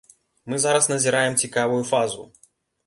[0.53, 2.29] Мы зараз назіраем цікавую фазу.